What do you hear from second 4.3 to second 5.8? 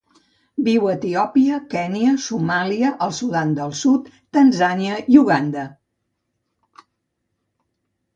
Tanzània i Uganda.